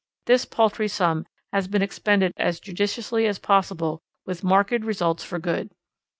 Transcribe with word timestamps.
This 0.25 0.45
paltry 0.45 0.87
sum 0.87 1.27
has 1.53 1.67
been 1.67 1.83
expended 1.83 2.33
as 2.35 2.59
judiciously 2.59 3.27
as 3.27 3.37
possible 3.37 4.01
with 4.25 4.43
marked 4.43 4.83
results 4.83 5.23
for 5.23 5.37
good. 5.37 5.69